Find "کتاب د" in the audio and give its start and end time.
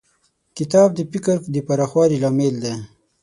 0.57-0.99